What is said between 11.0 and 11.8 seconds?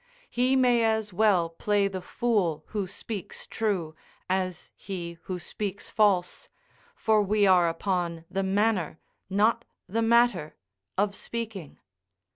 speaking.